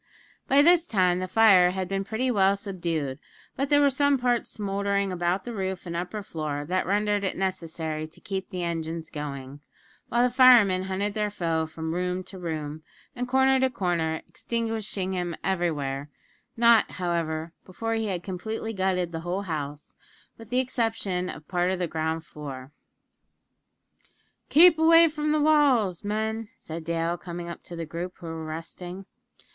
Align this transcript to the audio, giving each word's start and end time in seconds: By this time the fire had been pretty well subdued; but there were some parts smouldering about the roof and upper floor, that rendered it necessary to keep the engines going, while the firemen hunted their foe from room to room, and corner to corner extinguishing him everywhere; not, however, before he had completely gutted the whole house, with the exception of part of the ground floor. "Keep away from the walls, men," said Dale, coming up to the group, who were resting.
By 0.47 0.63
this 0.63 0.87
time 0.87 1.19
the 1.19 1.27
fire 1.27 1.69
had 1.69 1.87
been 1.87 2.03
pretty 2.03 2.31
well 2.31 2.55
subdued; 2.55 3.19
but 3.55 3.69
there 3.69 3.79
were 3.81 3.91
some 3.91 4.17
parts 4.17 4.49
smouldering 4.49 5.11
about 5.11 5.45
the 5.45 5.53
roof 5.53 5.85
and 5.85 5.95
upper 5.95 6.23
floor, 6.23 6.65
that 6.65 6.87
rendered 6.87 7.23
it 7.23 7.37
necessary 7.37 8.07
to 8.07 8.19
keep 8.19 8.49
the 8.49 8.63
engines 8.63 9.11
going, 9.11 9.59
while 10.09 10.23
the 10.23 10.33
firemen 10.33 10.85
hunted 10.85 11.13
their 11.13 11.29
foe 11.29 11.67
from 11.67 11.93
room 11.93 12.23
to 12.23 12.39
room, 12.39 12.81
and 13.15 13.27
corner 13.27 13.59
to 13.59 13.69
corner 13.69 14.23
extinguishing 14.27 15.13
him 15.13 15.35
everywhere; 15.43 16.09
not, 16.57 16.93
however, 16.93 17.53
before 17.63 17.93
he 17.93 18.07
had 18.07 18.23
completely 18.23 18.73
gutted 18.73 19.11
the 19.11 19.19
whole 19.19 19.43
house, 19.43 19.97
with 20.35 20.49
the 20.49 20.57
exception 20.57 21.29
of 21.29 21.47
part 21.47 21.69
of 21.69 21.77
the 21.77 21.85
ground 21.85 22.25
floor. 22.25 22.71
"Keep 24.49 24.79
away 24.79 25.07
from 25.07 25.31
the 25.31 25.39
walls, 25.39 26.03
men," 26.03 26.49
said 26.57 26.83
Dale, 26.83 27.17
coming 27.19 27.47
up 27.47 27.61
to 27.65 27.75
the 27.75 27.85
group, 27.85 28.17
who 28.17 28.25
were 28.25 28.43
resting. 28.43 29.05